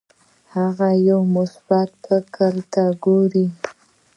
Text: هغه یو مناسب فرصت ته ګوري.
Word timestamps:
هغه 0.55 0.89
یو 1.09 1.19
مناسب 1.33 1.67
فرصت 2.03 2.23
ته 2.73 2.83
ګوري. 3.03 3.47